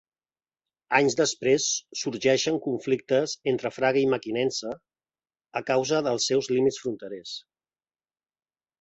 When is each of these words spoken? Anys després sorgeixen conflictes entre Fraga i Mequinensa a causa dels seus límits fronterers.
Anys 0.99 1.17
després 1.19 1.67
sorgeixen 1.99 2.57
conflictes 2.69 3.37
entre 3.53 3.73
Fraga 3.77 4.03
i 4.07 4.09
Mequinensa 4.15 4.75
a 5.63 5.67
causa 5.71 6.05
dels 6.11 6.31
seus 6.33 6.53
límits 6.57 6.85
fronterers. 6.87 7.41